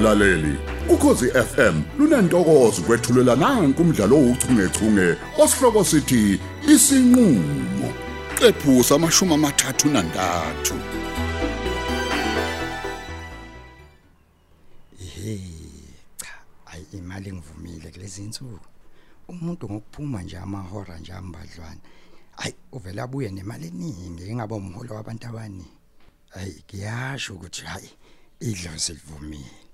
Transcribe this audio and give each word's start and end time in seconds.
mlaleli. 0.00 0.58
Ukhosi 0.88 1.26
FM 1.30 1.82
lunantokozo 1.98 2.82
kwethulela 2.82 3.36
nanku 3.36 3.82
umdlalo 3.82 4.16
ouchungechunge 4.16 5.16
osihloko 5.42 5.84
sithi 5.84 6.40
isinqulo. 6.72 7.88
Qephu 8.38 8.84
samashumi 8.84 9.34
amathathu 9.34 9.88
nantathu. 9.88 10.74
Cha 16.16 16.34
ayi 16.66 16.86
imali 16.92 17.32
ngivumile 17.32 17.90
kulezi 17.90 18.22
insuku. 18.22 18.68
Umuntu 19.28 19.70
ngokuphuma 19.70 20.22
nje 20.22 20.38
amahora 20.38 20.98
nje 20.98 21.12
ambadlwana 21.12 21.80
ayi 22.36 22.54
uvela 22.72 23.02
abuye 23.02 23.30
nemali 23.30 23.66
eningi 23.66 24.30
engaba 24.30 24.56
umholo 24.56 24.94
wabantu 24.94 25.26
abani? 25.26 25.66
Ayi 26.34 26.64
ngiyasho 26.64 27.34
ukuthi 27.34 27.64
hayi 27.64 27.90
idlozi 28.40 28.92
livumile 28.92 29.69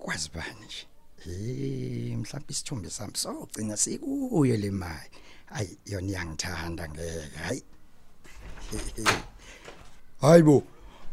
kwazi 0.00 0.30
bani 0.34 0.64
nje? 0.66 0.86
Eh 1.26 2.16
mhlawumbe 2.18 2.50
isithombe 2.52 2.90
sami 2.90 3.12
sogcina 3.14 3.76
sikuyo 3.76 4.56
le 4.56 4.70
mali. 4.70 5.10
Ayi 5.56 5.78
yona 5.86 6.06
iyangithanda 6.08 6.88
ngeke 6.88 7.38
hayi. 7.44 7.62
Hayibo 10.20 10.62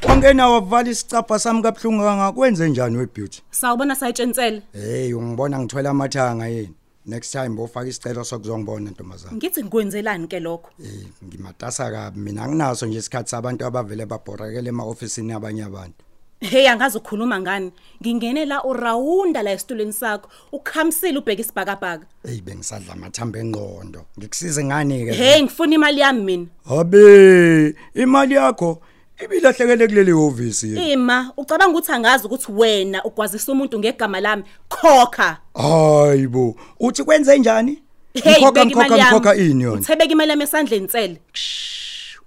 wangena 0.08 0.50
wavala 0.50 0.90
isicapha 0.90 1.40
sami 1.40 1.62
kaBhlungu 1.62 2.04
ngakwenze 2.04 2.70
njani 2.70 2.98
webeauty? 2.98 3.42
Sawubona 3.52 3.96
sayitshentsele. 3.96 4.62
Hey 4.74 5.14
ungibona 5.14 5.60
ngithwele 5.60 5.90
amathanga 5.90 6.48
yini? 6.48 6.74
Next 7.06 7.32
time 7.32 7.50
bofaka 7.50 7.88
isicelo 7.88 8.24
sokuzongibona 8.24 8.92
ntombazana 8.92 9.36
Ngithi 9.36 9.62
ngikwenzelani 9.64 10.28
ke 10.28 10.40
lokho? 10.40 10.70
eh 10.84 11.08
ngimatasa 11.26 11.92
kabi 11.92 12.20
mina 12.20 12.44
anginaso 12.44 12.86
nje 12.86 12.98
isikhathi 12.98 13.30
sabantu 13.30 13.66
abavele 13.66 14.06
babhorakele 14.06 14.70
ema-ofisini 14.70 15.34
abanye 15.34 15.64
abantu. 15.64 16.04
Hey 16.40 16.68
angazi 16.70 16.98
ukukhuluma 16.98 17.40
ngani. 17.40 17.72
Ngingene 18.02 18.46
la 18.46 18.64
urawunda 18.64 19.42
la 19.44 19.52
esitulweni 19.52 19.94
sakho. 19.94 20.30
Ukhamsile 20.52 21.18
ubheka 21.18 21.42
isibhakabhaka. 21.42 22.06
eyi 22.26 22.42
bengisadla 22.42 22.94
amathambo 22.94 23.38
engqondo 23.40 24.06
ngikusize 24.20 24.64
ngani 24.64 25.06
ke 25.06 25.14
Hey 25.14 25.42
ngifuna 25.44 25.76
imali 25.76 26.00
yami 26.02 26.22
mina. 26.24 26.46
abe 26.80 27.76
imali 27.96 28.36
yakho 28.36 28.82
ibilahlekele 29.24 29.88
kuleli 29.88 30.12
ofisi 30.14 30.68
yini 30.68 30.92
Ima 30.92 31.34
ucabanga 31.38 31.72
ukuthi 31.78 31.92
angazi 31.92 32.26
ukuthi 32.28 32.52
wena 32.52 33.04
ugwazisa 33.04 33.52
umuntu 33.52 33.80
ngegama 33.80 34.20
lami. 34.22 34.44
Khokha. 34.70 35.38
hayibo 35.56 36.56
uthi 36.80 37.04
kwenze 37.04 37.38
njani 37.40 37.82
Hey 38.14 38.34
Ngikhokha, 38.34 38.52
beka 38.52 38.66
ngikhokha, 38.66 38.88
imali 38.88 39.04
ngikhokha 39.04 39.30
yami. 39.36 39.52
ini 39.52 39.64
yona 39.64 39.82
Uthebeka 39.82 40.12
imali 40.12 40.30
yami 40.30 40.44
esandleni 40.44 40.88
tsele. 40.88 41.22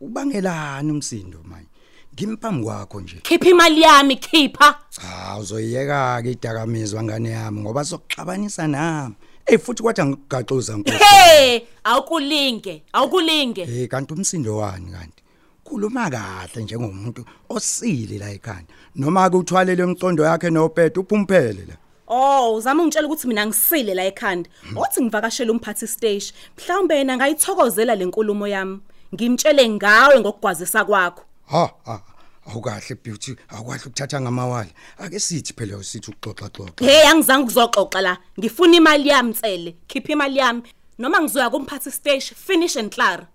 ubangelani 0.01 0.91
umsindo 0.93 1.39
manje 1.45 1.67
ngimphambi 2.15 2.65
kwakho 2.65 3.01
nje 3.01 3.17
Khipha 3.23 3.49
imali 3.49 3.81
yami 3.81 4.17
khipha. 4.17 4.79
cha 4.91 5.37
uzoyiyeka 5.41 6.23
ke 6.23 6.31
idakamizwa 6.33 7.03
ngane 7.03 7.31
yami 7.31 7.61
ngoba 7.61 7.85
sokuxabanisa 7.85 8.67
nami 8.67 9.15
hey 9.47 9.59
futhi 9.59 9.83
kwathi 9.83 10.01
angigaxuza 10.01 10.77
nkosi 10.77 10.99
Hey 10.99 11.61
awukulinge 11.85 12.83
awukulinge. 12.93 13.63
Eh 13.63 13.89
kanti 13.89 14.15
umsindo 14.15 14.57
wani 14.57 14.91
kanti? 14.93 15.23
Khuluma 15.65 16.11
kahle 16.11 16.63
njengomuntu 16.63 17.25
osile 17.49 18.19
la 18.19 18.31
ekhaya. 18.31 18.65
Noma 18.97 19.31
ke 19.31 19.37
uthwalele 19.37 19.85
umcondo 19.85 20.25
yakhe 20.25 20.51
nopete 20.51 21.01
uphumphele 21.01 21.67
la. 21.69 21.77
Oh, 22.09 22.55
uzama 22.57 22.83
ungitshela 22.83 23.07
ukuthi 23.07 23.29
mina 23.29 23.47
ngisile 23.47 23.95
la 23.95 24.05
ekhanda. 24.05 24.51
Uthi 24.77 25.03
ngivakashela 25.03 25.53
umphathi 25.53 25.87
stage. 25.87 26.33
Mhlawumbe 26.59 26.97
yena 26.97 27.17
ngayithokozela 27.17 27.95
lenkulumo 27.95 28.49
yami. 28.49 28.81
Ngimtshele 29.15 29.69
ngawe 29.69 30.21
ngokugwazisa 30.21 30.85
kwakho. 30.85 31.23
Ha 31.51 31.75
ha. 31.87 32.03
Awukahle 32.47 32.95
beauty, 33.03 33.37
awukwahle 33.49 33.85
ukuthatha 33.87 34.21
ngamawala. 34.21 34.71
Ake 34.99 35.21
sithi 35.21 35.53
phela 35.53 35.77
usithi 35.77 36.11
ukuxoxa 36.11 36.49
xoxa. 36.49 36.85
Hey, 36.85 37.07
angizange 37.11 37.47
kuzoxoxa 37.47 38.01
la. 38.03 38.19
Ngifuna 38.39 38.77
imali 38.77 39.09
yami 39.09 39.35
tsele. 39.35 39.77
Khipha 39.89 40.13
imali 40.13 40.39
yami. 40.39 40.63
Noma 40.99 41.21
ngizoya 41.21 41.51
kumphathi 41.51 41.91
stage 41.91 42.35
finish 42.35 42.77
and 42.77 42.93
clear. 42.93 43.27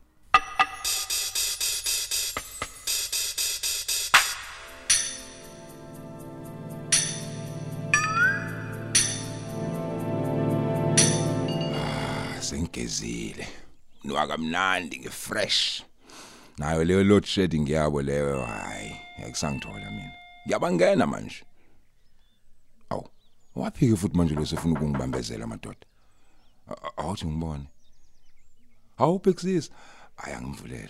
sengigezile 12.42 13.48
nwaka 14.04 14.38
mnandi 14.38 15.00
ngefresh 15.00 15.84
nayo 16.58 16.84
leyo 16.84 17.04
load 17.04 17.26
shedding 17.26 17.70
yabo 17.70 18.02
leyo 18.02 18.42
hayi 18.46 18.96
akusangithola 19.28 19.92
mina. 19.92 20.12
Ngiyabangena 20.48 21.08
manje. 21.08 21.44
Aw 22.90 23.02
waphike 23.56 23.96
futhi 23.96 24.18
manje 24.18 24.36
lo 24.36 24.46
sefuna 24.46 24.74
ukungibambezela 24.80 25.48
madoda? 25.48 25.86
A- 26.70 27.02
awuthi 27.02 27.26
ngibone. 27.26 27.68
Awubhekisisa 28.98 29.72
ayangivulele 30.18 30.90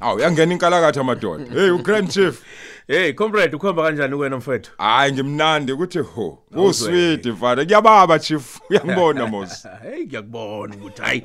aw 0.00 0.18
yangena 0.20 0.52
inkalakatha 0.52 1.04
madoda. 1.04 1.44
Hey 1.52 1.70
u 1.70 1.78
grand 1.82 2.10
chief. 2.10 2.42
Hey 2.86 3.12
comrade 3.12 3.56
ukhomba 3.56 3.82
kanjani 3.82 4.16
kuwena 4.16 4.36
mfethu? 4.36 4.70
hayi 4.78 5.12
ngimnandi 5.12 5.72
ukuthi 5.72 5.98
ho 5.98 6.38
usweet 6.50 7.26
mfana. 7.26 7.64
Kuyababa 7.64 8.18
chief. 8.18 8.60
Uyangibona 8.70 9.26
mos 9.26 9.66
Hey 9.82 10.04
ngiyakubona 10.06 10.74
ukuthi 10.76 11.02
hayi 11.02 11.22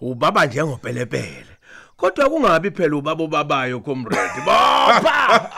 ubaba 0.00 0.46
njengopelepele. 0.46 1.46
Kodwa 2.02 2.30
kungabi 2.30 2.70
phela 2.70 2.96
ubaba 2.96 3.24
obabayo 3.24 3.80
comrade. 3.80 4.40
Bopha! 4.44 5.50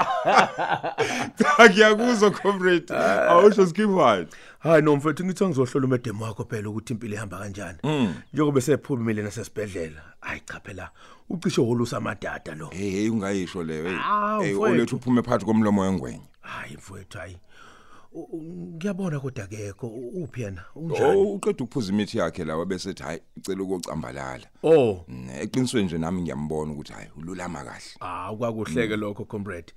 ngiyakuzwa 1.70 2.30
comrade 2.30 2.94
awusho 3.28 3.66
skipward 3.66 4.28
Hayi 4.58 4.82
no 4.82 4.96
mfethu 4.96 5.24
ngithi 5.24 5.44
ngizohlola 5.46 5.86
umedemo 5.86 6.24
wakho 6.24 6.44
phela 6.44 6.68
ukuthi 6.68 6.92
impilo 6.92 7.14
ihamba 7.14 7.38
kanjani. 7.38 7.78
Njengoba 8.32 8.60
sephumile 8.60 9.22
nasesibhedlela. 9.22 10.02
Hayi 10.20 10.40
cha 10.46 10.60
phela 10.60 10.90
ucishe 11.30 11.60
holusa 11.60 11.96
amadada 11.96 12.54
lo. 12.54 12.66
hey 12.72 12.90
hey 12.90 13.08
ungayisho 13.10 13.62
leyo 13.64 13.84
hey 13.88 13.98
Awu, 14.04 14.42
hey 14.42 14.52
mfowethu. 14.52 14.74
olethu 14.74 14.96
uphume 14.96 15.22
phakathi 15.22 15.44
komlomo 15.44 15.82
wengwenye 15.82 16.20
Hayi 16.40 16.76
mfethu 16.76 17.18
hayi. 17.18 17.36
U- 18.14 18.28
u- 18.32 18.42
Ngiyabona 18.76 19.20
kodwa 19.20 19.46
kekho 19.46 19.86
uphi 19.86 20.42
yena 20.42 20.64
unjani? 20.74 21.18
oh 21.18 21.32
uqeda 21.34 21.64
ukuphuza 21.64 21.92
imithi 21.92 22.18
yakhe 22.18 22.44
lawa 22.44 22.66
bese 22.66 22.90
ethi 22.90 23.02
hayi 23.02 23.20
icela 23.36 23.62
ukocambalala 23.62 24.46
Oh, 24.62 25.04
eqinisweni 25.40 25.86
nje 25.86 25.98
nami 25.98 26.22
ngiyambona 26.22 26.72
ukuthi 26.72 26.92
hayi 26.92 27.08
ululama 27.16 27.64
kahle 27.64 27.82
ah 28.00 28.32
kwakuhleke 28.38 28.96
lokho 28.96 29.24
comrade. 29.24 29.72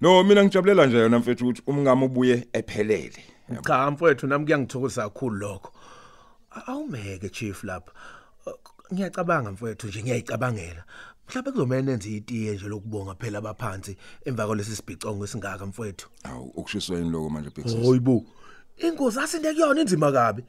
no 0.00 0.24
mina 0.24 0.44
ngijabulela 0.44 0.86
nje 0.86 0.96
yona 0.98 1.18
mfethu 1.18 1.44
ukuthi 1.44 1.62
umngamo 1.66 2.06
ubuye 2.06 2.48
ephelele 2.52 3.22
Cha 3.66 3.90
mfowethu 3.90 4.26
nami 4.26 4.44
kuyangithokozisa 4.44 5.02
kakhulu 5.02 5.36
lokho. 5.36 5.72
A- 6.50 6.66
Awumeke 6.66 7.28
chief 7.28 7.64
lapha. 7.64 7.92
Uh, 8.46 8.52
Ngiyacabanga 8.94 9.52
mfowethu 9.52 9.86
nje 9.86 10.02
ngiyayicabangela. 10.02 10.84
Mhlawumbe 11.28 11.50
kuzomela 11.50 11.82
nenze 11.82 12.10
itiye 12.10 12.54
nje 12.54 12.68
lokubonga 12.68 13.14
phela 13.14 13.38
abaphansi 13.38 13.96
emva 14.24 14.46
kwalesi 14.46 14.76
sibhicongo 14.76 15.24
esingaka 15.24 15.66
mfowethu. 15.66 16.08
awu 16.24 16.44
ukushiswa 16.54 16.96
yini 16.98 17.10
lokho 17.10 17.30
manje 17.30 17.50
bhekisisa 17.50 17.82
Hoyibo. 17.82 18.24
Inkosi 18.76 19.20
asinde 19.20 19.52
kuyona 19.52 19.80
inzima 19.80 20.12
kabi. 20.12 20.42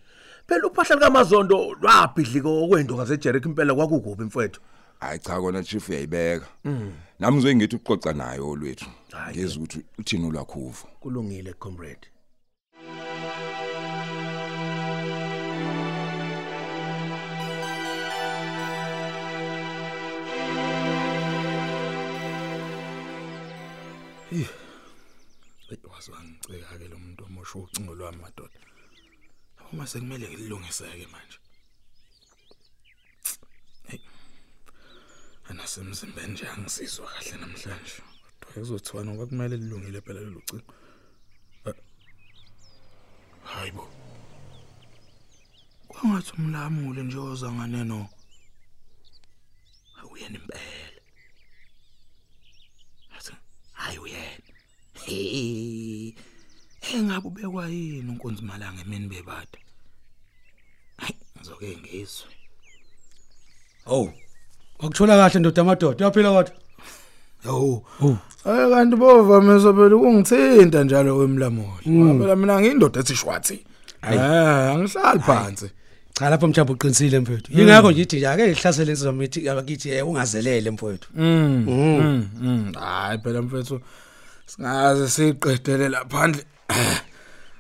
Phela 0.47 0.67
uphahla 0.67 0.95
likaMazondo 0.95 1.73
lwabhidlika 1.81 2.49
okwendo 2.49 2.95
ngaseJericho 2.95 3.49
impela 3.49 3.75
kwakuguphi 3.75 4.23
mfowethu. 4.23 4.61
hayi 4.99 5.19
cha 5.19 5.41
kona 5.41 5.63
chief 5.63 5.89
uyayibeka 5.89 6.47
nami 7.19 7.37
ngizoyi 7.37 7.55
ngithi 7.55 7.75
uxoxa 7.75 8.13
naye 8.13 8.39
olwethu 8.39 8.89
ngeza 9.31 9.55
ukuthi 9.55 9.85
uthini 9.99 10.27
ulwakhuvo 10.27 10.87
Kulungile 10.99 11.53
comrade. 11.53 12.07
Hey 24.29 24.45
wazangiceka 25.99 26.77
ke 26.79 26.87
lo 26.87 26.97
muntu 26.97 27.25
omosha 27.25 27.59
ucingo 27.59 27.93
lwami 27.95 28.21
madoda. 28.21 28.59
Uma 29.71 29.87
sekumele 29.87 30.29
ngilungiseke 30.29 31.07
manje. 31.07 31.39
Hey. 33.87 33.99
Anasemzimbeni 35.49 36.33
nje 36.33 36.47
angisizwa 36.47 37.07
kahle 37.07 37.37
namhlanje. 37.37 38.01
Kodwa 38.39 38.61
ezothiwa 38.61 39.05
ngoba 39.05 39.25
kumele 39.25 39.57
lilungile 39.57 40.01
phela 40.01 40.19
lelo 40.19 40.41
cingo. 40.47 40.73
Eh. 41.65 41.75
Hayibo. 43.43 43.85
Kwangathi 45.87 46.31
umlamuli 46.37 47.03
nje 47.03 47.17
ozangane 47.17 47.83
no. 47.83 48.09
Awuyena 49.99 50.37
impela. 50.39 51.01
Athi 53.17 53.33
hayi 53.71 53.99
uyena. 53.99 54.49
Hey. 55.09 56.13
Engabe 56.93 57.27
ubekwa 57.27 57.67
yini 57.67 58.09
unkonzi 58.09 58.41
malanga 58.41 58.81
emini 58.81 59.07
bebade? 59.07 59.57
Hayi, 60.97 61.15
ngizoke 61.37 61.77
ngizwe. 61.77 62.29
Oh. 63.87 64.13
Wakuthola 64.79 65.17
kahle 65.17 65.39
ndoda 65.39 65.61
amadoda. 65.61 66.05
Uyaphila 66.05 66.31
kodwa? 66.31 66.53
Hawu. 67.43 67.85
Eh 68.45 68.69
kanti 68.69 68.95
bovamisa 68.95 69.73
phela 69.73 69.95
ukungithinta 69.95 70.83
njalo 70.83 71.17
wemlamuli. 71.17 72.19
Phela 72.19 72.35
mina 72.35 72.59
ngiyindoda 72.59 72.99
ethi 72.99 73.15
shwathi. 73.15 73.65
Eh 74.03 74.21
angihlali 74.71 75.19
phansi. 75.19 75.69
Cha 76.13 76.29
lapho 76.29 76.47
mjambo 76.47 76.73
uqinisile 76.73 77.19
mfowethu. 77.19 77.51
Yingakho 77.57 77.91
ngithi 77.91 78.17
nje 78.17 78.27
ake 78.27 78.51
ihlasele 78.51 78.91
insizwa 78.91 79.13
mithi 79.13 79.49
abakithi 79.49 79.89
eh, 79.89 80.07
ungazelele 80.07 80.71
mfowethu. 80.71 81.09
Mm. 81.15 81.65
mm, 81.67 82.29
mm. 82.41 82.73
Hayi 82.73 83.17
phela 83.17 83.41
mfethu 83.41 83.81
singaze 84.49 85.07
siqedele 85.09 85.89
laphandle. 85.89 86.43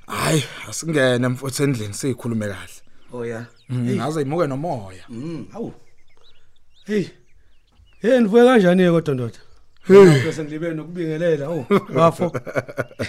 Hayi 0.07 0.43
asingene 0.69 1.27
mfuthu 1.27 1.63
endlini 1.63 1.93
sikhulume 1.93 2.47
kahle. 2.47 2.81
Oh 3.13 3.25
ya. 3.25 3.45
Mm, 3.69 3.95
Ngaze 3.95 4.21
imuke 4.21 4.47
nomoya. 4.47 5.03
Mm, 5.09 5.45
awu. 5.53 5.73
Hey. 6.85 7.05
Hey 8.01 8.19
nivuke 8.19 8.43
kanjani 8.45 8.83
ke 8.83 8.91
kodwa 8.91 9.13
ndoda? 9.13 9.39
Hey. 9.87 10.23
Bese 10.23 10.43
ngilibe 10.43 10.73
nokubingelela 10.73 11.45
awu 11.45 11.65
bafo. 11.95 12.29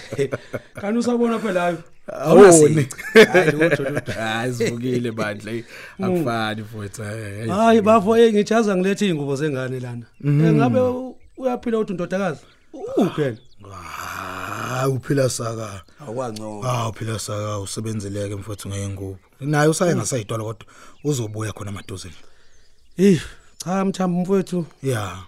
Kanti 0.81 0.97
usabona 0.99 1.39
phela 1.39 1.61
hayi. 1.61 1.77
Awuni. 2.07 2.87
Hayi 3.33 3.51
lutho 3.51 3.83
lutho. 3.83 4.11
Hayi 4.11 4.53
sivukile 4.53 5.11
bandle. 5.11 5.65
Akufani 6.03 6.61
mfuthu. 6.61 7.03
hey, 7.03 7.35
hey. 7.35 7.47
Hayi 7.49 7.81
bafo 7.81 8.17
eh 8.17 8.33
ngijaza 8.33 8.75
ngilethe 8.77 9.07
ingubo 9.09 9.35
zengane 9.35 9.79
lana. 9.79 10.05
Eh, 10.25 10.31
Ngabe 10.53 10.79
u- 10.79 11.17
uyaphila 11.37 11.77
uthi 11.79 11.93
ndodakazi? 11.93 12.41
Uphela. 12.97 13.37
Hayi 14.71 14.91
uphila 14.93 15.29
saka. 15.29 15.83
Awangcono. 15.99 16.63
Ah 16.63 16.89
uphila 16.89 17.19
saka 17.19 17.59
usebenzeleke 17.59 18.35
mfuthu 18.35 18.69
ngeengubo. 18.69 19.19
Naye 19.39 19.67
usaye 19.67 19.95
ngasayidwala 19.95 20.43
kodwa 20.43 20.67
uzobuya 21.03 21.53
khona 21.53 21.71
emadozeni. 21.71 22.15
Hey, 22.97 23.17
cha 23.57 23.85
mthambo 23.85 24.21
mfowethu. 24.21 24.65
Yeah. 24.83 25.25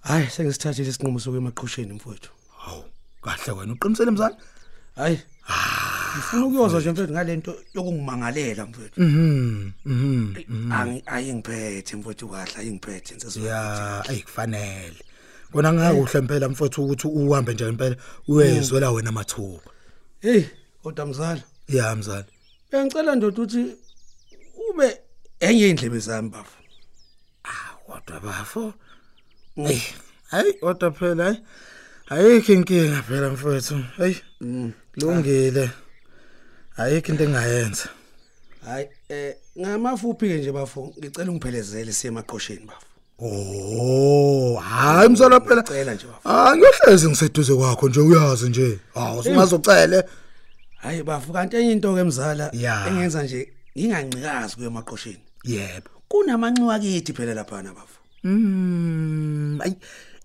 Hayi 0.00 0.30
sengisithathile 0.30 0.88
isinqumo 0.88 1.20
sokwemaqhusheni 1.20 1.92
mfowethu. 1.92 2.30
Hawu 2.58 2.84
kahle 3.22 3.52
wena 3.52 3.72
uqinisele 3.72 4.10
mzala? 4.10 4.36
Hayi. 4.96 5.20
Ngifuna 6.16 6.46
ukuyozwa 6.46 6.80
nje 6.80 6.90
mfowethu 6.90 7.12
ngalento 7.12 7.54
yokungimangalela 7.74 8.66
mfowethu. 8.66 9.00
Mhm. 9.00 9.70
Mhm. 9.84 10.72
Angi 10.72 11.02
ayingiphethe 11.06 11.96
mfowethu 11.96 12.28
kahle 12.28 12.52
ayingiphethe 12.58 13.14
insizwa. 13.14 13.48
Ya 13.48 14.04
ayikufanele. 14.08 14.96
Kona 15.52 15.72
ngakuhle 15.72 16.18
impela 16.18 16.48
mfowethu 16.48 16.84
ukuthi 16.84 17.06
uhambe 17.06 17.54
nje 17.54 17.68
impela 17.68 17.96
uyezwela 18.28 18.90
wena 18.90 19.12
mathuba. 19.12 19.70
Hey, 20.20 20.44
kodwa 20.82 21.06
mzala, 21.06 21.42
Ya 21.68 21.96
mzala. 21.96 22.24
bengicela 22.70 23.14
ndoda 23.14 23.42
ukuthi 23.42 23.76
ube 24.70 24.98
enye 25.40 25.68
indlebe 25.68 25.98
zami 25.98 26.28
bafo. 26.30 26.58
Kodwa 27.86 28.20
bafo. 28.20 28.74
Hey, 29.54 29.80
hayi 30.30 30.52
kodwa 30.52 30.90
phela 30.90 31.24
hayi. 31.24 31.38
Ayikho 32.08 32.52
inkinga 32.52 33.02
phela 33.02 33.30
mfowethu. 33.30 33.84
Hey. 33.96 34.14
Lungile. 34.96 35.70
Ayikho 36.76 37.12
into 37.12 37.24
engayenza. 37.24 37.88
Hayi, 38.64 38.88
eh 39.08 39.36
ngamafuphi 39.58 40.28
ke 40.28 40.38
nje 40.38 40.52
bafo, 40.52 40.94
ngicela 40.98 41.30
ungiphelezele 41.30 41.92
siye 41.92 42.12
emaqhosheni 42.12 42.66
bafo. 42.66 42.86
Oh, 43.18 44.56
hayi 44.56 45.08
mzala 45.08 45.40
phela. 45.40 45.62
Ngicela 45.62 45.94
nje 45.94 46.06
bafo. 46.06 46.20
Ah 46.24 46.56
ngiyohlezi 46.56 47.08
ngiseduze 47.08 47.54
kwakho 47.54 47.88
nje 47.88 48.00
uyazi 48.00 48.48
nje. 48.48 48.78
Hawu 48.94 49.22
singazocele. 49.22 50.04
Hayi 50.76 51.02
bafo, 51.02 51.32
kanti 51.32 51.56
enye 51.56 51.72
into 51.72 51.94
ke 51.94 52.04
mzala 52.04 52.50
engenza 52.88 53.22
nje 53.22 53.52
ngingancikazi 53.78 54.54
kuye 54.56 54.66
emaqhosheni. 54.66 55.22
Yebo. 55.44 55.90
Kunamanxiwa 56.08 56.78
kithi 56.78 57.12
phela 57.12 57.34
lapha 57.34 57.62
na 57.62 57.72
bafo. 57.72 57.98
Mm, 58.24 59.60
ayi 59.60 59.76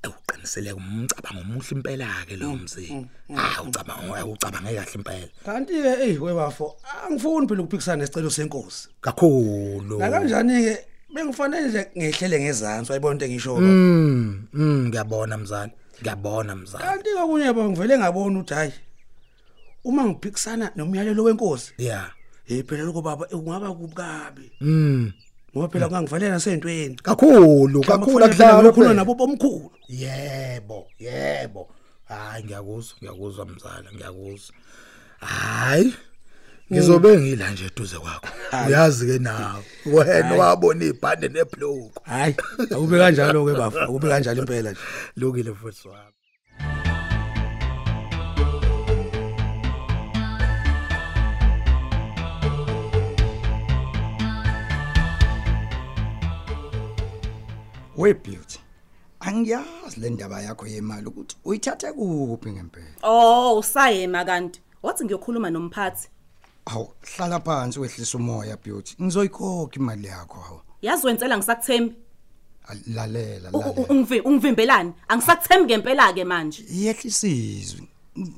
awuqinisele 0.04 0.72
umcabango 0.74 1.42
omuhle 1.42 1.72
impela 1.72 2.26
ke 2.28 2.36
lo 2.36 2.56
mzi. 2.56 3.08
Ah 3.38 3.62
ucabanga 3.64 4.26
ucabange 4.26 4.76
kahle 4.76 4.94
impela. 4.96 5.28
Kanti 5.46 5.74
ke 5.74 5.96
hey 5.96 6.18
webafo, 6.18 6.76
angifuni 7.06 7.48
phela 7.48 7.62
ukuphikisana 7.62 7.98
nesicelo 8.04 8.30
senkosi. 8.30 8.90
Kakhulu. 9.02 10.00
La 10.00 10.10
kanjani 10.10 10.64
ke 10.66 10.78
bengifanele 11.14 11.68
nje 11.68 11.88
ngehlele 11.98 12.40
ngezantsi 12.40 12.92
wayibona 12.92 13.14
into 13.14 13.26
engisho 13.26 13.56
ba. 13.56 13.62
Mm, 13.62 14.48
mm 14.54 14.88
ngiyabona 14.88 15.38
mzali. 15.38 15.72
Ngiyabona 16.02 16.56
mzali. 16.56 16.84
Kanti 16.84 17.10
kokunye 17.16 17.54
ba 17.54 17.64
ngivele 17.70 17.98
ngabona 17.98 18.40
ukuthi 18.40 18.54
hayi 18.54 18.74
uma 19.84 20.04
ngiphikisana 20.04 20.72
nomyalelo 20.76 21.24
wenkosi, 21.24 21.74
Yeah. 21.78 22.12
hey 22.46 22.64
phela 22.64 22.84
lokho 22.84 23.02
baba 23.02 23.28
ungaba 23.32 23.72
kubukabi. 23.72 24.52
Mm. 24.62 25.12
Ngoba 25.56 25.68
phela 25.68 25.88
kungangivalela 25.88 26.34
nasentweni. 26.34 26.96
Kakhulu, 26.96 27.82
kakhulu 27.82 28.26
akudlala 28.26 28.62
lokhulu 28.62 28.94
nabo 28.94 29.16
bomkhulu. 29.16 29.72
Yebo, 29.88 30.88
yebo. 31.00 31.70
Hayi 32.06 32.44
ngiyakuzwa, 32.44 32.98
ngiyakuzwa 33.00 33.46
mzala, 33.46 33.92
ngiyakuzwa. 33.96 34.56
Hayi. 35.20 35.94
Ngizobe 36.72 37.18
ngila 37.18 37.52
nje 37.52 37.66
eduze 37.66 37.98
kwakho. 38.00 38.28
Uyazi 38.68 39.06
ke 39.08 39.20
nawe. 39.20 39.64
Wena 39.86 40.34
wabona 40.36 40.86
ibhande 40.86 41.28
nebhloko. 41.28 42.02
Hayi, 42.04 42.36
akube 42.74 42.98
kanjalo 42.98 43.46
ke 43.46 43.54
bafu, 43.60 43.80
akube 43.80 44.08
kanjalo 44.10 44.40
impela 44.42 44.72
nje. 44.72 44.82
Lokile 45.16 45.54
futhi 45.54 45.88
wami. 45.88 46.14
we 57.98 58.14
beauty 58.14 58.60
angiyazi 59.20 60.00
le 60.00 60.10
ndaba 60.10 60.42
yakho 60.42 60.68
yemali 60.68 61.08
ukuthi 61.08 61.36
uyithathe 61.46 61.92
kuphi 61.94 62.52
ngempela 62.52 62.88
Oh, 63.04 63.58
usayema 63.60 64.26
kanti. 64.26 64.62
Wathi 64.84 65.06
ngiyokhuluma 65.06 65.50
nomphathi. 65.50 66.10
Awu 66.72 66.94
hlala 67.16 67.40
phansi 67.40 67.80
wehlisa 67.80 68.18
umoya 68.18 68.58
beauty 68.58 68.96
ngizoyikhokha 69.04 69.76
imali 69.80 70.08
yakho 70.08 70.40
hawu 70.40 70.62
Yazi 70.82 71.08
wenzela 71.08 71.38
ngisakuthembi. 71.38 71.96
Al- 72.68 72.82
lalela 72.88 73.50
U- 73.54 73.58
u- 73.58 73.62
lalela 73.62 73.88
Ungivi 73.90 74.20
ungivimbelani? 74.20 74.94
Angisakuthembi 75.08 75.66
ngempela 75.66 76.14
ke 76.14 76.24
manje. 76.26 76.64
yehlisizwe 76.70 77.82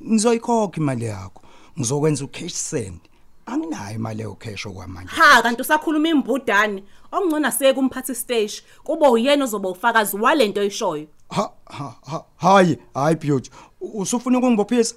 ngizoyikhokha 0.08 0.76
imali 0.80 1.04
yakho 1.04 1.42
ngizokwenza 1.78 2.24
ucash 2.24 2.52
send 2.52 3.00
anginayo 3.46 3.94
imali 3.96 4.22
yocash 4.22 4.66
okwamanje 4.66 5.10
Ha 5.10 5.42
kanti 5.42 5.60
usakhuluma 5.62 6.08
imbudane. 6.08 6.84
Okungcona 7.12 7.52
siye 7.52 7.74
kumphathi 7.74 8.14
stage. 8.14 8.62
Kube 8.84 9.08
uyena 9.08 9.44
ozoba 9.44 9.68
ufakazi 9.68 10.16
walento 10.16 10.60
oyishoyo. 10.60 11.06
ha 11.30 11.50
ha 11.66 11.94
ha 12.06 12.24
hayi 12.36 12.78
hayi 12.94 13.16
beauty 13.16 13.50
U- 13.80 14.00
usufuna 14.00 14.38
ukungibophisa 14.38 14.94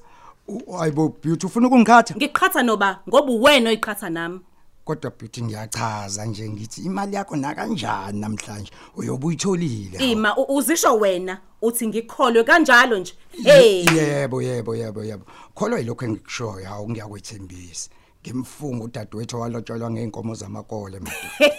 U- 0.48 0.72
hayibo 0.78 1.10
beauty 1.24 1.46
ufuna 1.46 1.68
ukungikhatha 1.68 2.16
Ngiqhatha 2.16 2.64
noba 2.64 3.00
ngoba 3.10 3.32
uwena 3.32 3.70
oyiqhatha 3.70 4.10
nami. 4.10 4.40
kodwa 4.86 5.12
beauty 5.12 5.42
ngiyachaza 5.44 6.26
nje 6.26 6.50
ngithi 6.50 6.82
imali 6.82 7.16
yakho 7.16 7.36
na 7.36 7.56
kanjani 7.56 8.20
namhlanje 8.20 8.72
uyobe 8.96 9.26
uyitholile 9.28 9.98
hawu. 9.98 10.12
Ima 10.12 10.38
u- 10.38 10.56
uzisho 10.56 10.96
wena 10.98 11.40
uthi 11.62 11.88
ngikholwe 11.88 12.44
kanjalo 12.44 12.98
nje. 12.98 13.14
Hey. 13.44 13.86
yebo 13.96 14.42
yebo 14.42 14.76
yebo 14.76 15.04
yebo 15.04 15.26
kholwa 15.56 15.80
yilokho 15.80 16.06
engikushoyo 16.06 16.66
hawu 16.68 16.90
ngiyakwethembisa 16.90 17.90
ngimfunga 18.24 18.84
udadewethu 18.84 19.40
walotsholwa 19.40 19.92
ngeenkomo 19.92 20.36
zamakole 20.36 21.00
manje 21.00 21.54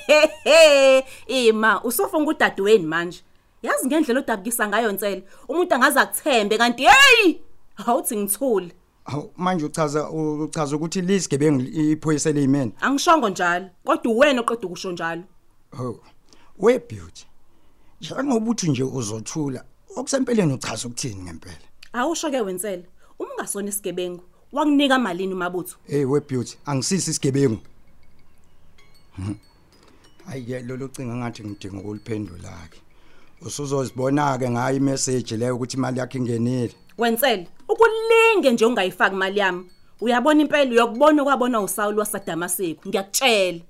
Ima 1.26 1.83
usofunga 1.85 2.31
udadweni 2.31 2.87
manje. 2.87 3.23
Yazi 3.62 3.87
ngendlela 3.87 4.21
odabukisa 4.21 4.69
ngayo 4.69 4.93
ntsela. 4.93 5.23
Umuntu 5.49 5.75
angaze 5.75 6.00
akuthembe 6.00 6.59
kanti 6.59 6.83
hey! 6.83 7.37
Awuthi 7.76 8.16
ngithule. 8.16 8.73
Hawu 9.04 9.33
manje 9.37 9.64
uchaza 9.64 10.11
uchaza 10.11 10.76
ukuthi 10.76 11.00
lisigebengu 11.00 11.61
iphoyisa 11.61 12.33
leyimene. 12.33 12.73
Angishongo 12.81 13.28
njalo. 13.28 13.71
Kodwa 13.85 14.12
uwena 14.12 14.40
oqeda 14.40 14.66
ukusho 14.66 14.93
njalo. 14.93 15.23
Oh. 15.78 16.00
We 16.59 16.78
beauty. 16.78 17.26
Njengoba 18.00 18.50
uthi 18.50 18.71
nje 18.71 18.83
uzothula, 18.83 19.64
okusempeleni 19.97 20.52
uchaza 20.52 20.88
ukuthini 20.88 21.23
ngempela? 21.23 21.66
Awusho 21.93 22.31
ke 22.31 22.40
wensela. 22.40 22.83
Uma 23.19 23.31
ungasona 23.33 23.69
isigebengu, 23.69 24.23
wakunika 24.52 24.99
malini 24.99 25.35
umabutho? 25.35 25.76
Hey 25.87 26.04
we 26.04 26.21
beauty, 26.21 26.57
angisisi 26.66 27.11
isigebengu. 27.11 27.59
Mhm. 29.19 29.35
Hayi 30.26 30.45
ke 30.45 30.62
lolu 30.62 30.88
cinga 30.88 31.16
ngathi 31.16 31.45
ngidinga 31.45 31.78
ukuliphendula 31.78 32.69
ke. 32.71 32.81
Usuzozibona 33.40 34.38
ke 34.38 34.50
ngayo 34.50 34.76
imessage 34.76 35.37
leyo 35.37 35.57
ukuthi 35.57 35.76
imali 35.76 35.99
yakhe 35.99 36.19
ingenile. 36.19 36.75
Wensela, 36.99 37.47
ukulinge 38.35 38.53
nje 38.53 38.67
ungayifaki 38.67 39.14
imali 39.14 39.38
yami. 39.38 39.64
Uyabona 40.00 40.41
impela 40.41 40.71
uyokubona 40.71 41.25
kwabona 41.25 41.61
uSawuli 41.61 41.99
waseDamaseko. 41.99 42.88
Ngiyakutshela. 42.88 43.61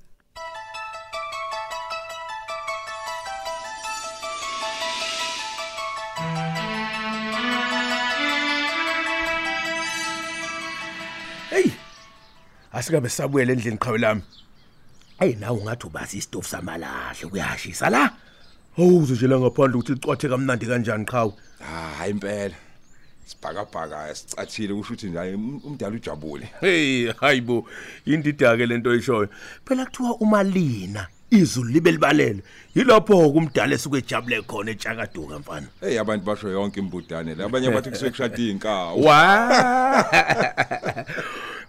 Hey. 11.51 11.71
Asikabe 12.73 13.09
sabuyela 13.09 13.53
endlini 13.53 13.79
qhawe 13.79 13.99
lami. 13.99 14.23
Hey 15.19 15.35
nawe 15.35 15.59
ungathi 15.59 15.87
ubazi 15.87 16.19
istofu 16.19 16.49
samalahle 16.49 17.29
kuyashisa 17.31 17.91
la. 17.91 18.11
awuze 18.79 19.15
nje 19.15 19.27
la 19.27 19.39
ngaphandle 19.39 19.79
ukuthi 19.79 19.93
licwathe 19.93 20.29
kamnandi 20.29 20.67
kanjani 20.67 21.05
qhawe 21.05 21.33
hayi 21.61 22.11
impela 22.11 22.55
sibhakabhaka 23.25 24.15
sicathile 24.15 24.75
kusho 24.75 24.95
ukuthi 24.95 25.07
nje 25.07 25.35
um- 25.35 25.61
umdala 25.65 25.97
ujabule. 25.97 26.49
Hey 26.61 27.13
hayibo 27.21 27.67
indida 28.07 28.57
ke 28.57 28.67
lento 28.67 28.95
eshoyo 28.95 29.29
phela 29.65 29.85
kuthiwa 29.87 30.17
umalina 30.17 31.07
izulu 31.31 31.69
libe 31.73 31.91
libalele 31.93 32.43
yilapho 32.75 33.31
kumdala 33.31 33.75
esuke 33.75 33.99
ejabule 33.99 34.43
khona 34.43 34.71
etshakaduka 34.71 35.39
mfana. 35.39 35.67
Hey 35.81 35.99
abantu 36.01 36.25
basho 36.27 36.49
yonke 36.49 36.81
imbudane 36.81 37.35
le 37.35 37.45
abanye 37.45 37.71
bathi 37.71 37.91
kusuke 37.91 38.11
kushada 38.11 38.39
inkawu 38.39 39.05
wa! 39.05 40.05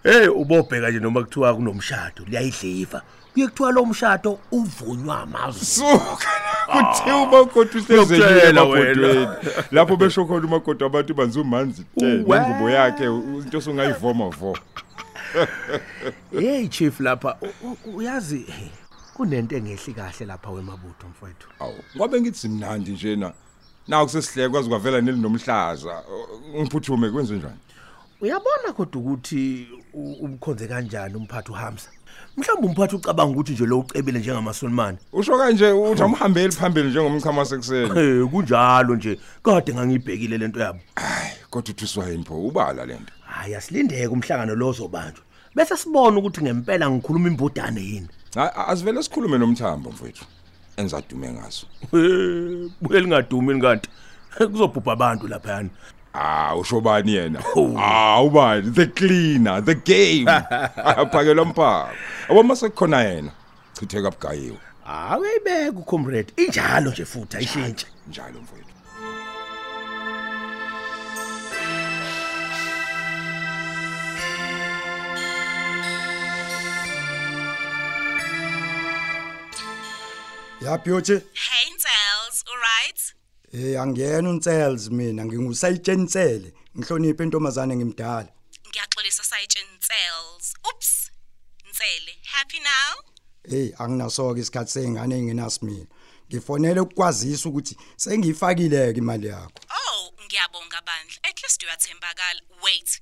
Hey 0.02 0.28
ubobheka 0.28 0.90
nje 0.90 1.00
noma 1.00 1.22
kuthiwa 1.22 1.54
kunomshado 1.54 2.24
liyayidliva 2.28 3.02
kuye 3.32 3.46
kuthiwa 3.48 3.72
lo 3.72 3.86
mshado 3.86 4.38
uvunywa 4.52 5.20
amazwi. 5.20 5.64
Suka! 5.66 6.45
Kuthiwa 6.66 7.22
umakoti 7.22 7.78
uhlezekile 7.78 8.18
Ngiyakutshela 8.18 8.48
emabhodweni 8.50 9.28
lapho 9.70 9.96
besho 9.96 10.24
khona 10.24 10.46
umakoti 10.46 10.84
abantu 10.84 11.14
banzu 11.14 11.44
manzi 11.44 11.84
te 11.98 12.06
Uwe. 12.22 12.38
nengubo 12.40 12.70
yakhe 12.70 13.04
into 13.04 13.60
songayivoma 13.60 14.28
vo 14.28 14.56
hey 16.32 16.68
chief 16.68 17.00
lapha 17.00 17.36
u- 17.42 17.68
u- 17.68 17.96
uyazi 17.96 18.46
kunento 19.14 19.56
engehli 19.56 19.94
kahle 19.94 20.26
lapha 20.26 20.50
wemabutho 20.50 21.08
mfowethu. 21.08 21.48
Awu 21.60 21.74
ngobe 21.96 22.20
ngithi 22.20 22.38
simnandi 22.38 22.90
njena. 22.90 23.32
Naku 23.88 24.08
sesihleke 24.10 24.48
kwazi 24.52 24.68
kwavela 24.68 25.00
neli 25.00 25.18
nomhlaza. 25.18 26.02
Ngiphuthume 26.56 27.10
kwenze 27.10 27.34
njani? 27.34 27.54
Uyabona 28.20 28.72
kodwa 28.72 29.00
ukuthi 29.00 29.68
umkhonze 29.94 30.66
kanjani 30.66 31.14
umphathi 31.14 31.50
uhamsa 31.50 31.88
mhlawumbe 32.36 32.68
umphathi 32.68 32.96
ucabanga 32.96 33.32
ukuthi 33.32 33.52
nje 33.52 33.66
lo 33.66 33.78
ucebile 33.78 34.18
njengamasulmane 34.18 34.98
usho 35.12 35.38
kanje 35.38 35.70
uthi 35.72 36.02
amhambeli 36.02 36.52
phambili 36.52 36.88
njengomchama 36.88 37.44
sekuseni 37.44 38.00
eh 38.00 38.28
kunjalo 38.30 38.96
nje. 38.96 39.18
Kade 39.42 39.74
ngangibhekile 39.74 40.38
lento 40.38 40.60
yabo. 40.60 40.78
Hayi 40.94 41.32
kodwa 41.50 41.70
uthi 41.74 41.86
siwayini 41.86 42.24
pho 42.24 42.46
ubala 42.46 42.86
lento 42.86 43.12
hayi 43.26 43.54
asilindeke 43.54 44.06
umhlangano 44.06 44.54
lo 44.54 44.72
zobanjwa 44.72 45.22
bese 45.54 45.76
sibone 45.76 46.18
ukuthi 46.18 46.40
ngempela 46.42 46.90
ngikhuluma 46.90 47.28
imbudane 47.28 47.80
yini. 47.80 48.08
Asivele 48.68 49.02
sikhulume 49.02 49.38
nomthambo 49.38 49.90
mfowethu 49.90 50.24
engizadume 50.76 51.32
ngaso. 51.32 51.66
Eh, 51.82 52.70
buye 52.80 53.00
lingadumi 53.00 53.60
kanti 53.60 53.88
kuzobhubha 54.50 54.92
abantu 54.92 55.28
lapha 55.28 55.52
yani 55.52 55.70
Ah 56.18 56.54
usho 56.56 56.80
bani 56.80 57.12
yena? 57.14 57.40
Ah 57.78 58.22
ubani 58.22 58.70
the 58.74 58.86
cleaner 58.86 59.60
the 59.60 59.74
game. 59.74 60.26
Aphakelwa 61.00 61.44
mphako. 61.44 61.90
Awoma 62.28 62.56
sekukhona 62.56 63.00
yena. 63.02 63.30
Chitheka 63.72 64.10
bugayiwe. 64.10 64.58
awuyibeka 64.88 65.78
ucomrade 65.78 66.32
injalo 66.36 66.90
nje 66.90 67.04
futhi 67.04 67.36
ayishintshe 67.36 67.86
Njalo 68.08 68.40
mfowethu. 68.42 68.66
ya 80.60 80.78
beauty 80.78 81.12
Hey 81.12 81.66
Ntels, 81.74 82.44
alright? 82.50 83.14
Eh 83.52 83.80
angiyena 83.80 84.30
unsales 84.30 84.90
mina 84.90 85.24
ngingusayitshentsele 85.24 86.52
ngihloniphe 86.78 87.22
intombazane 87.24 87.76
ngimdala 87.76 88.28
Ngiyaxolisa 88.68 89.24
sayitsheni 89.24 89.68
Ntels. 89.76 90.54
Oops. 90.68 91.10
Ntsele, 91.70 92.12
happy 92.24 92.58
now? 92.58 93.12
hey 93.50 93.72
anginasoke 93.78 94.40
isikhathi 94.40 94.70
sengane 94.72 95.18
engenasimina 95.18 95.86
ngifonele 96.30 96.80
ukukwazisa 96.80 97.48
ukuthi 97.48 97.76
sengiyifakile 97.96 98.92
ke 98.92 98.98
imali 98.98 99.26
yakho 99.26 99.50
Oh, 99.70 100.12
ngiyabonga 100.24 100.80
bandla. 100.86 101.18
At 101.22 101.42
least 101.42 101.62
uyathembakala. 101.62 102.40
Wait. 102.64 103.00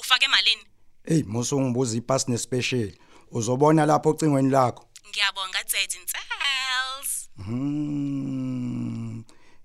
Ufake 0.00 0.28
malini? 0.28 0.62
hey 1.04 1.22
musu 1.22 1.60
ngibuza 1.60 1.96
ipass 1.96 2.28
nespecial 2.28 2.92
uzobona 3.30 3.86
lapho 3.86 4.08
ocingweni 4.10 4.50
lakho 4.50 4.84
Ngiyabonga 5.08 5.64
Tsetsi 5.64 5.98
Ntels. 5.98 7.28
Hmm. 7.46 8.85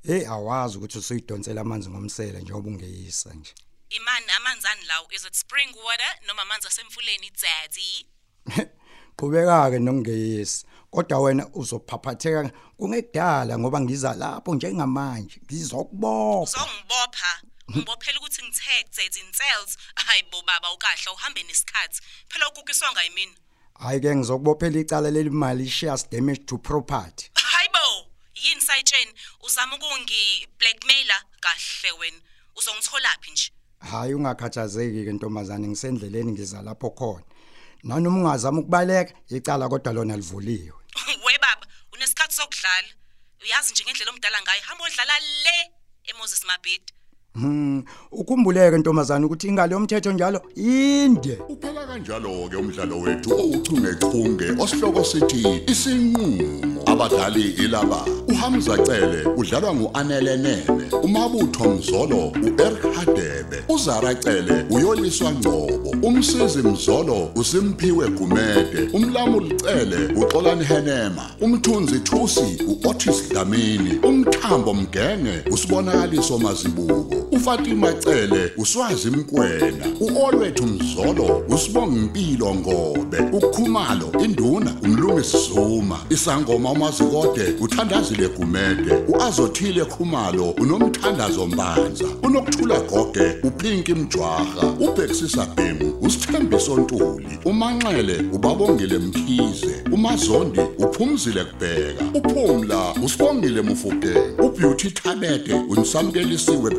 Hey 0.04 0.26
awazi 0.28 0.78
ukuthi 0.78 0.98
usuyidonsela 0.98 1.62
amanzi 1.62 1.90
ngomsela 1.90 2.40
njengoba 2.40 2.70
ungeyisa 2.70 3.34
nje. 3.34 3.54
Imani 3.90 4.26
amanzani 4.38 4.86
lawo 4.88 5.08
is 5.12 5.26
it 5.26 5.36
spring 5.36 5.76
water 5.86 6.28
noma 6.28 6.42
amanzi 6.42 6.68
asemfuleni 6.68 7.32
daddy? 7.42 8.06
Qhubeka 9.18 9.72
ke 9.72 9.80
nokungeyisa. 9.80 10.66
Kodwa 10.92 11.20
wena 11.20 11.48
uzophaphatheka 11.54 12.52
kungekudala 12.78 13.60
ngoba 13.60 13.82
ngiza 13.82 14.14
lapho 14.14 14.56
njengamanje 14.56 15.40
ngizokubopha. 15.46 16.62
Uzongibopha. 16.62 17.42
Ngibophela 17.72 18.20
ukuthi 18.20 18.42
ngithe 18.46 18.84
Tsetsi 18.90 19.20
Ntels. 19.30 19.78
Hayibo 19.96 20.42
baba 20.48 20.74
ukahla 20.74 21.12
uhambe 21.14 21.44
nesikhathi. 21.44 22.02
Phela 22.28 22.50
ukukiswa 22.50 22.92
ngayimina. 22.92 23.32
Hayi 23.80 24.00
ke 24.00 24.16
ngizokubophela 24.16 24.80
icala 24.80 25.12
lelimali 25.12 25.70
shares 25.70 26.10
damage 26.10 26.46
to 26.46 26.58
property. 26.58 27.30
Hayibo, 28.42 28.48
yini 28.48 28.62
sayitsheni? 28.62 29.12
Uzama 29.44 29.76
ukungi 29.76 30.48
blackmailer 30.60 31.24
kahle 31.40 31.92
wena. 32.00 32.18
Uzongitholaphi 32.56 33.32
nje? 33.32 33.52
Hayi 33.80 34.14
ungakhathazeki 34.14 35.06
ke 35.06 35.14
ntombazane 35.14 35.68
ngisendleleni 35.68 36.32
ngiza 36.32 36.62
lapho 36.62 36.90
khona. 36.90 37.24
Nanoma 37.84 38.18
ungazama 38.18 38.60
ukubaleka 38.60 39.14
icala 39.30 39.70
kodwa 39.70 39.94
lona 39.94 40.16
livuliwe. 40.18 40.74
We 41.26 41.38
baba, 41.42 41.68
unesikhathi 41.94 42.36
sokudlala. 42.36 42.88
Uyazi 43.44 43.72
nje 43.72 43.84
ngendlela 43.84 44.12
omdala 44.12 44.42
ngayo. 44.42 44.62
Hamba 44.62 44.84
odlala 44.84 45.14
le 45.20 45.72
eMoses 46.04 46.46
Mabhidi. 46.46 46.94
Hmm, 47.34 47.84
ukhumbuleke 48.12 48.78
ntombazane 48.78 49.26
ukuthi 49.26 49.48
ingalo 49.48 49.74
yomthetho 49.74 50.12
njalo 50.12 50.42
inde. 50.56 51.40
Uphela 51.50 51.88
kanjalo 51.88 52.50
ke 52.50 52.56
umdlalo 52.56 53.00
wethu 53.00 53.34
ouchungechunge 53.34 54.62
osihloko 54.62 55.04
sithi 55.04 55.64
isinqulo 55.68 56.71
abadlali 56.92 57.42
ilaba 57.42 58.06
uHamza 58.28 58.78
Cele 58.78 59.26
udlalwa 59.38 59.76
nguAnele 59.76 60.38
Nene 60.38 60.64
umabutho 61.04 61.70
Mzolo 61.70 62.28
uEric 62.28 62.96
Hadebe 62.96 63.64
uZara 63.70 64.16
Cele 64.16 64.66
uyoliswa 64.70 65.32
Ngcobo 65.32 65.96
umsizi 66.04 66.60
Mzolo 66.60 67.30
uSimphiwe 67.36 68.08
Gumede 68.10 68.90
umlamuli 68.94 69.56
Cele 69.56 70.14
uXolani 70.22 70.64
Henema 70.64 71.30
umthunzi 71.42 72.00
Thusi 72.00 72.64
uOtis 72.68 73.30
Dlamini 73.30 74.00
umthambo 74.04 74.74
Mgenge 74.74 75.44
usibonakaliso 75.52 76.38
mazibuko. 76.38 77.21
uFatima 77.42 77.94
Cele 77.94 78.52
uswazi 78.58 79.10
Mkwena 79.10 79.86
uOlwethu 80.00 80.66
Mzolo 80.66 81.44
usibonga 81.50 81.96
impilo 81.98 82.56
ngobe 82.56 83.18
ukhumalo 83.32 84.12
induna 84.24 84.76
umlungisi 84.84 85.38
Zuma 85.38 86.00
isangoma 86.10 86.72
umazikode 86.72 87.56
uthandazile 87.62 88.28
Gumede 88.28 88.94
uazothile 89.08 89.86
Khumalo 89.86 90.50
unomthandazo 90.50 91.48
Mbanza 91.48 92.06
unokuthula 92.24 92.80
goge 92.80 93.36
upinki 93.44 93.94
Mjwaha 93.94 94.68
ubhexisa 94.80 95.46
Bhemu 95.46 95.94
usithembiso 96.02 96.78
Ntuli 96.78 97.40
umanxele 97.46 98.24
ubabongile 98.34 98.98
Mkhize 98.98 99.84
umazondi 99.92 100.60
uphumzile 100.78 101.44
kubheka 101.44 102.06
uphumla 102.14 102.94
usibongile 103.06 103.62
Mufukeng 103.62 104.40
ubeauty 104.40 104.92
Thabete 104.92 105.54
unisamkelisiwe 105.54 106.72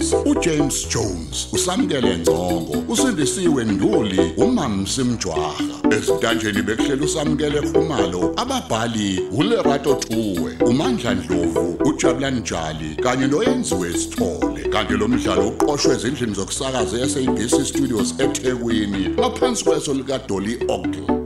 Buthelezi 0.00 0.16
uJames 0.26 0.88
Jones 0.88 1.48
usamkele 1.52 2.18
Ngcongo 2.18 2.84
usindisiwe 2.88 3.64
Nduli 3.64 4.32
umamsi 4.36 5.04
Mjwaha 5.04 5.54
ezitanjeni 5.90 6.62
bekuhlela 6.62 7.04
usamkele 7.04 7.60
Khumalo 7.62 8.32
ababhali 8.36 9.20
uLerato 9.32 9.94
Thuwe 9.94 10.56
uMandla 10.66 11.14
Dlovu 11.14 11.78
uJabulani 11.84 12.40
Njali 12.40 12.96
kanye 13.02 13.26
noyenziwe 13.26 13.92
Sithole. 13.92 14.62
Kanti 14.72 14.92
lo 14.92 15.08
mdlalo 15.08 15.48
uqoqwwe 15.48 15.94
ezindlini 15.94 16.34
zokusakaza 16.34 17.00
eSABC 17.00 17.66
Studios 17.66 18.14
eThekwini 18.18 19.08
ngaphansi 19.08 19.64
kweso 19.64 19.94
lika 19.94 20.18
Dolly 20.18 20.58
Ogle 20.68 21.19